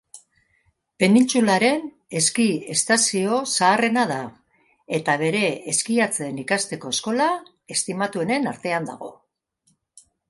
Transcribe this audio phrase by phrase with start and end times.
[1.01, 1.83] Penintsularen
[2.19, 4.17] eski estazio zaharrena da
[5.01, 5.43] eta bere
[5.75, 7.29] eskiatzen ikasteko eskola
[7.77, 9.13] estimatuenen artean dago.